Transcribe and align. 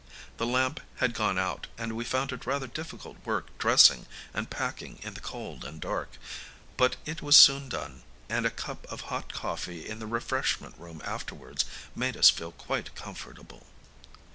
The 0.37 0.47
lamp 0.47 0.79
had 0.95 1.13
gone 1.13 1.37
out, 1.37 1.67
and 1.77 1.91
we 1.95 2.03
found 2.03 2.31
it 2.31 2.47
rather 2.47 2.65
difficult 2.65 3.17
work 3.23 3.55
dressing 3.59 4.07
and 4.33 4.49
packing 4.49 4.97
in 5.03 5.13
the 5.13 5.19
cold 5.19 5.63
and 5.63 5.79
dark; 5.79 6.13
but 6.75 6.95
it 7.05 7.21
was 7.21 7.37
soon 7.37 7.69
done, 7.69 8.01
and 8.27 8.47
a 8.47 8.49
cup 8.49 8.91
of 8.91 9.01
hot 9.13 9.31
coffee 9.31 9.87
in 9.87 9.99
the 9.99 10.07
refreshment 10.07 10.73
room 10.79 11.03
afterwards 11.05 11.65
made 11.95 12.17
us 12.17 12.31
feel 12.31 12.51
quite 12.51 12.95
comfortable. 12.95 13.67